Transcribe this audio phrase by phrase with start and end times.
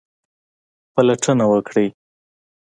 [0.93, 1.87] پلټنه وکړئ